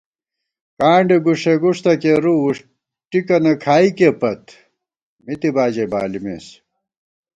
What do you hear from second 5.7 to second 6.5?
ژَئی بالِمېس